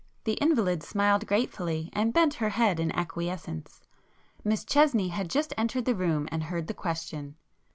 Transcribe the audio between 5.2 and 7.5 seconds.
just entered the room and heard the question.